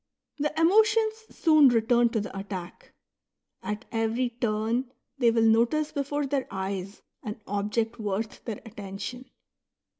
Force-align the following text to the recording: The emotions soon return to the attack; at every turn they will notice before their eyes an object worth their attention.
The 0.39 0.59
emotions 0.59 1.13
soon 1.29 1.67
return 1.69 2.09
to 2.09 2.19
the 2.19 2.35
attack; 2.35 2.95
at 3.61 3.85
every 3.91 4.29
turn 4.31 4.91
they 5.19 5.29
will 5.29 5.43
notice 5.45 5.91
before 5.91 6.25
their 6.25 6.47
eyes 6.49 7.03
an 7.21 7.39
object 7.45 7.99
worth 7.99 8.43
their 8.45 8.61
attention. 8.65 9.29